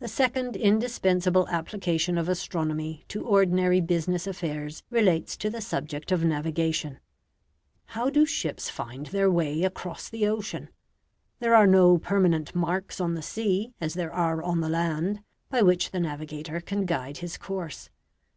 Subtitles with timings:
[0.00, 6.24] The second indispensable application of astronomy to ordinary business affairs relates to the subject of
[6.24, 6.98] navigation.
[7.94, 10.70] How do ships find their way across the ocean?
[11.38, 15.62] There are no permanent marks on the sea, as there are on the land, by
[15.62, 17.90] which the navigator can guide his course.